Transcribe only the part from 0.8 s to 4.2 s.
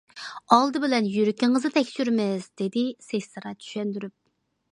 بىلەن يۈرىكىڭىزنى تەكشۈرىمىز›› دېدى سېسترا چۈشەندۈرۈپ.